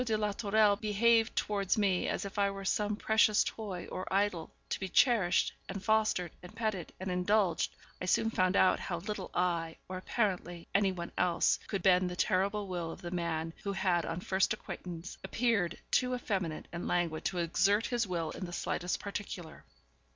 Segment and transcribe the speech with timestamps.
[0.03, 4.49] de la Tourelle behaved towards me as if I were some precious toy or idol,
[4.69, 9.29] to be cherished, and fostered, and petted, and indulged, I soon found out how little
[9.35, 13.73] I, or, apparently, any one else, could bend the terrible will of the man who
[13.73, 18.31] had on first acquaintance appeared to me too effeminate and languid to exert his will
[18.31, 19.65] in the slightest particular.